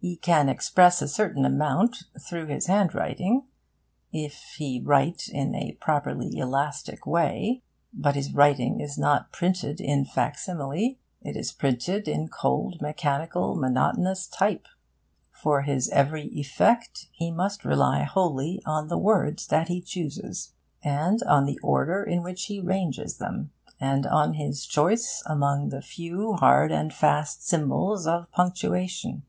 [0.00, 3.42] He can express a certain amount through his handwriting,
[4.12, 7.64] if he write in a properly elastic way.
[7.92, 11.00] But his writing is not printed in facsimile.
[11.22, 14.68] It is printed in cold, mechanical, monotonous type.
[15.32, 21.24] For his every effect he must rely wholly on the words that he chooses, and
[21.24, 23.50] on the order in which he ranges them,
[23.80, 29.24] and on his choice among the few hard and fast symbols of punctuation.